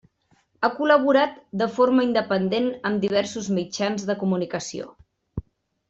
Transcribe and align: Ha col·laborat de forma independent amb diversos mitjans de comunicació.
Ha 0.61 0.69
col·laborat 0.77 1.35
de 1.63 1.67
forma 1.75 2.07
independent 2.09 2.73
amb 2.91 3.07
diversos 3.07 3.53
mitjans 3.61 4.09
de 4.11 4.21
comunicació. 4.25 4.93